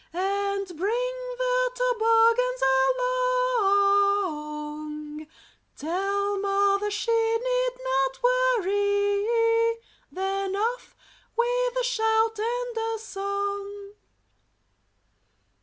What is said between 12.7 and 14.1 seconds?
a song.